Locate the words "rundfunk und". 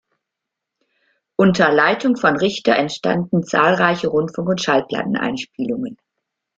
4.07-4.59